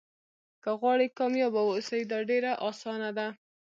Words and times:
که 0.63 0.71
غواړئ 0.79 1.07
کامیابه 1.19 1.61
واوسئ 1.67 2.01
دا 2.11 2.19
ډېره 2.29 2.51
اسانه 2.69 3.09
ده. 3.17 3.27